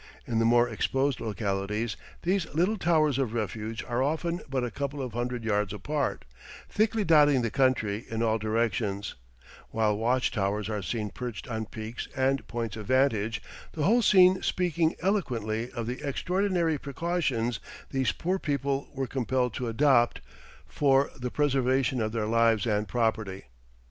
[0.25, 4.99] In the more exposed localities these little towers of refuge are often but a couple
[4.99, 6.25] of hundred yards apart,
[6.67, 9.13] thickly dotting the country in all directions,
[9.69, 13.43] while watch towers are seen perched on peaks and points of vantage,
[13.73, 17.59] the whole scene speaking eloquently of the extraordinary precautions
[17.91, 20.19] these poor people were compelled to adopt
[20.65, 23.43] for the preservation of their lives and property.